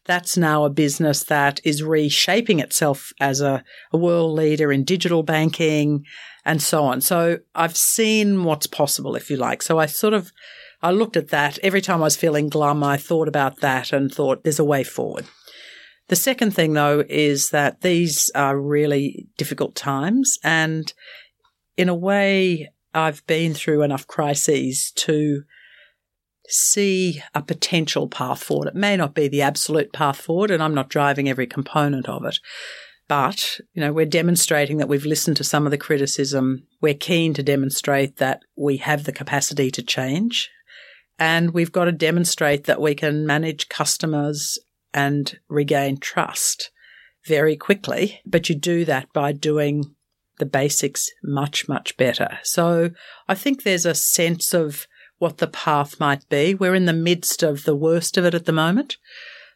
[0.07, 3.63] that's now a business that is reshaping itself as a,
[3.93, 6.05] a world leader in digital banking
[6.45, 7.01] and so on.
[7.01, 9.63] So I've seen what's possible, if you like.
[9.63, 10.33] So I sort of,
[10.85, 12.85] I looked at that every time I was feeling glum.
[12.85, 15.25] I thought about that and thought there's a way forward.
[16.09, 20.93] The second thing though is that these are really difficult times and
[21.79, 25.45] in a way I've been through enough crises to
[26.49, 28.69] see a potential path forward.
[28.69, 32.25] It may not be the absolute path forward, and I'm not driving every component of
[32.27, 32.39] it.
[33.09, 36.67] But, you know, we're demonstrating that we've listened to some of the criticism.
[36.81, 40.51] We're keen to demonstrate that we have the capacity to change.
[41.19, 44.59] And we've got to demonstrate that we can manage customers
[44.93, 46.71] and regain trust
[47.27, 48.21] very quickly.
[48.27, 49.95] But you do that by doing
[50.39, 52.39] the basics much, much better.
[52.43, 52.91] So
[53.29, 54.87] I think there's a sense of
[55.19, 56.55] what the path might be.
[56.55, 58.97] We're in the midst of the worst of it at the moment,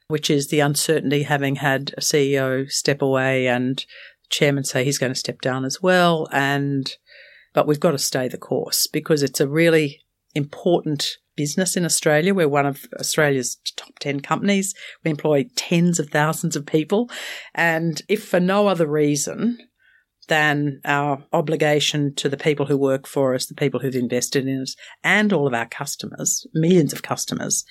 [0.06, 3.84] which is the uncertainty having had a CEO step away and
[4.30, 6.28] chairman say he's going to step down as well.
[6.32, 6.94] And,
[7.54, 10.02] but we've got to stay the course because it's a really
[10.34, 12.34] important business in Australia.
[12.34, 14.74] We're one of Australia's top 10 companies.
[15.04, 17.08] We employ tens of thousands of people.
[17.54, 19.58] And if for no other reason,
[20.28, 24.60] than our obligation to the people who work for us, the people who've invested in
[24.60, 27.64] us, and all of our customers, millions of customers.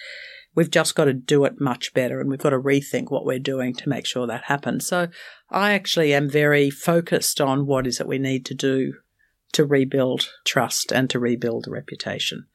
[0.56, 3.38] We've just got to do it much better and we've got to rethink what we're
[3.38, 4.88] doing to make sure that happens.
[4.88, 5.10] So
[5.52, 8.94] I actually am very focused on what is it we need to do
[9.54, 12.48] to rebuild trust and to rebuild a reputation.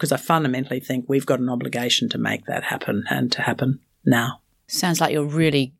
[0.00, 3.80] Because I fundamentally think we've got an obligation to make that happen and to happen
[4.02, 4.40] now.
[4.66, 5.74] Sounds like you're really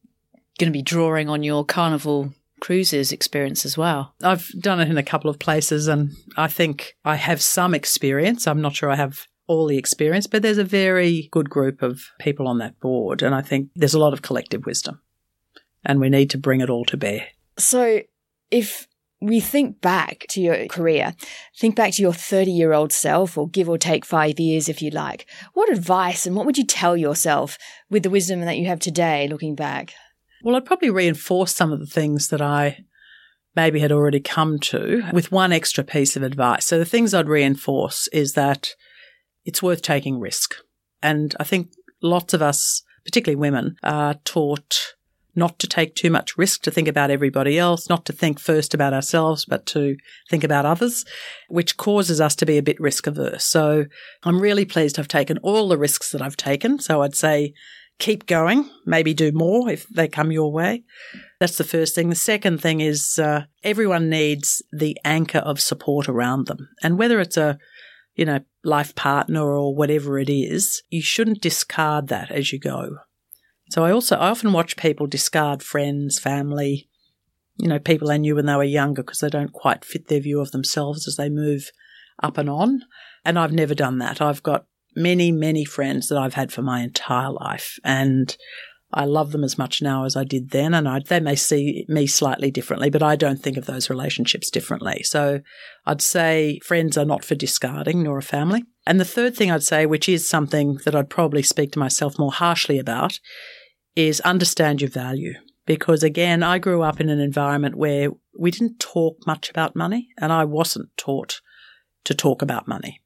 [0.58, 4.14] going to be drawing on your Carnival Cruises experience as well.
[4.22, 8.46] I've done it in a couple of places and I think I have some experience.
[8.46, 12.02] I'm not sure I have all the experience, but there's a very good group of
[12.18, 13.22] people on that board.
[13.22, 15.00] And I think there's a lot of collective wisdom
[15.82, 17.28] and we need to bring it all to bear.
[17.56, 18.02] So
[18.50, 18.86] if
[19.20, 21.14] we think back to your career,
[21.58, 24.80] think back to your 30 year old self, or give or take five years if
[24.80, 25.26] you like.
[25.52, 27.58] What advice and what would you tell yourself
[27.90, 29.92] with the wisdom that you have today looking back?
[30.42, 32.84] Well, I'd probably reinforce some of the things that I
[33.54, 36.64] maybe had already come to with one extra piece of advice.
[36.64, 38.70] So the things I'd reinforce is that
[39.44, 40.54] it's worth taking risk.
[41.02, 44.94] And I think lots of us, particularly women, are taught
[45.40, 48.74] not to take too much risk, to think about everybody else, not to think first
[48.74, 49.96] about ourselves, but to
[50.28, 51.06] think about others,
[51.48, 53.44] which causes us to be a bit risk averse.
[53.44, 53.86] So
[54.22, 56.78] I'm really pleased I've taken all the risks that I've taken.
[56.78, 57.54] So I'd say
[57.98, 60.84] keep going, maybe do more if they come your way.
[61.40, 62.10] That's the first thing.
[62.10, 66.68] The second thing is uh, everyone needs the anchor of support around them.
[66.82, 67.58] And whether it's a,
[68.14, 72.98] you know, life partner or whatever it is, you shouldn't discard that as you go.
[73.70, 76.88] So I also, I often watch people discard friends, family,
[77.56, 80.20] you know, people they knew when they were younger because they don't quite fit their
[80.20, 81.70] view of themselves as they move
[82.22, 82.82] up and on.
[83.24, 84.20] And I've never done that.
[84.20, 84.66] I've got
[84.96, 87.78] many, many friends that I've had for my entire life.
[87.84, 88.36] And
[88.92, 90.74] I love them as much now as I did then.
[90.74, 94.50] And I, they may see me slightly differently, but I don't think of those relationships
[94.50, 95.02] differently.
[95.04, 95.40] So
[95.86, 98.64] I'd say friends are not for discarding, nor a family.
[98.86, 102.18] And the third thing I'd say, which is something that I'd probably speak to myself
[102.18, 103.20] more harshly about,
[103.96, 105.34] is understand your value.
[105.66, 110.08] Because again, I grew up in an environment where we didn't talk much about money
[110.18, 111.40] and I wasn't taught
[112.04, 113.00] to talk about money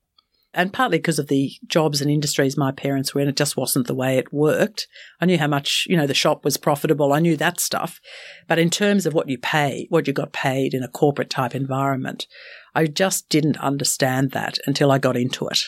[0.55, 3.89] and partly because of the jobs and industries my parents were in, it just wasn't
[3.89, 4.87] the way it worked.
[5.21, 7.13] I knew how much, you know, the shop was profitable.
[7.13, 8.01] I knew that stuff.
[8.47, 11.55] But in terms of what you pay, what you got paid in a corporate type
[11.55, 12.29] environment,
[12.75, 15.59] I just didn't understand that until I got into it.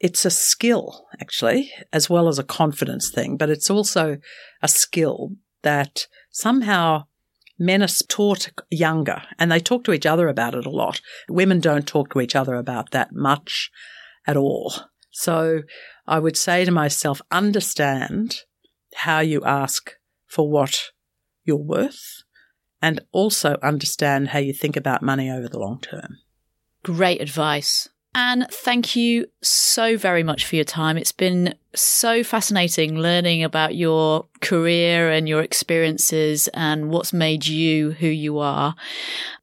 [0.00, 4.18] It's a skill, actually, as well as a confidence thing, but it's also
[4.62, 5.32] a skill
[5.62, 7.04] that somehow
[7.58, 11.00] men are taught younger and they talk to each other about it a lot.
[11.28, 13.70] Women don't talk to each other about that much
[14.26, 14.72] at all.
[15.10, 15.62] So
[16.06, 18.42] I would say to myself, understand
[18.94, 19.94] how you ask
[20.26, 20.90] for what
[21.44, 22.22] you're worth
[22.80, 26.18] and also understand how you think about money over the long term.
[26.84, 27.88] Great advice.
[28.14, 30.96] And thank you so very much for your time.
[30.96, 37.92] It's been so fascinating learning about your career and your experiences and what's made you
[37.92, 38.74] who you are.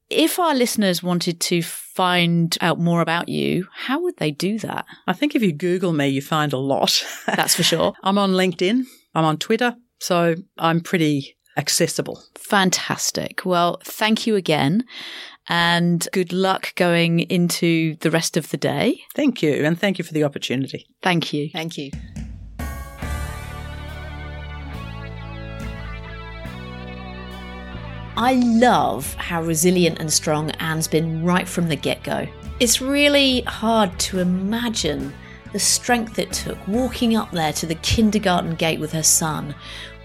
[0.09, 4.85] If our listeners wanted to find out more about you, how would they do that?
[5.07, 7.03] I think if you Google me, you find a lot.
[7.25, 7.93] That's for sure.
[8.03, 8.83] I'm on LinkedIn,
[9.15, 12.21] I'm on Twitter, so I'm pretty accessible.
[12.35, 13.45] Fantastic.
[13.45, 14.85] Well, thank you again
[15.47, 19.01] and good luck going into the rest of the day.
[19.13, 19.65] Thank you.
[19.65, 20.87] And thank you for the opportunity.
[21.01, 21.49] Thank you.
[21.49, 21.91] Thank you.
[28.17, 32.25] I love how resilient and strong Ann's been right from the get go.
[32.61, 35.13] It's really hard to imagine
[35.51, 39.53] the strength it took walking up there to the kindergarten gate with her son,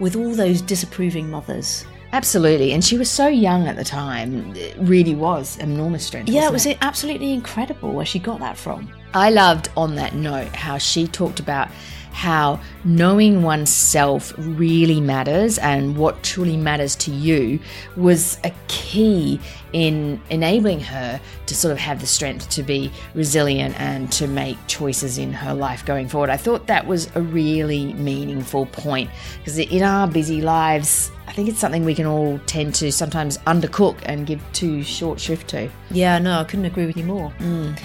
[0.00, 1.84] with all those disapproving mothers.
[2.12, 2.72] Absolutely.
[2.72, 4.54] And she was so young at the time.
[4.56, 6.28] It really was enormous strength.
[6.28, 8.92] Yeah, it was absolutely incredible where she got that from.
[9.14, 11.68] I loved on that note how she talked about
[12.12, 17.58] how knowing oneself really matters and what truly matters to you
[17.96, 19.40] was a key
[19.72, 24.58] in enabling her to sort of have the strength to be resilient and to make
[24.66, 26.30] choices in her life going forward.
[26.30, 31.48] I thought that was a really meaningful point because in our busy lives, I think
[31.48, 35.70] it's something we can all tend to sometimes undercook and give too short shrift to.
[35.90, 37.32] Yeah, no, I couldn't agree with you more.
[37.38, 37.80] Mm.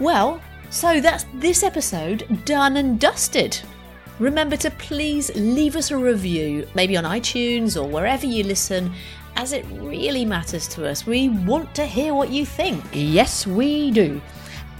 [0.00, 0.40] Well,
[0.72, 3.60] so that's this episode done and dusted.
[4.18, 8.90] Remember to please leave us a review, maybe on iTunes or wherever you listen,
[9.36, 11.04] as it really matters to us.
[11.06, 12.82] We want to hear what you think.
[12.94, 14.18] Yes, we do.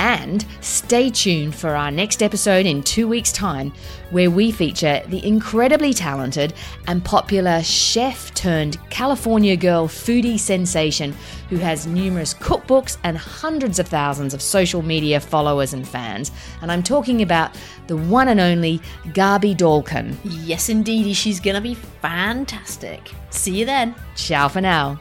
[0.03, 3.73] And stay tuned for our next episode in two weeks' time,
[4.11, 6.55] where we feature the incredibly talented
[6.89, 11.15] and popular chef turned California girl foodie sensation
[11.49, 16.33] who has numerous cookbooks and hundreds of thousands of social media followers and fans.
[16.63, 18.83] And I'm talking about the one and only
[19.13, 20.17] Gaby Dalkin.
[20.25, 23.13] Yes, indeedy, she's gonna be fantastic.
[23.31, 23.95] See you then.
[24.17, 25.01] Ciao for now.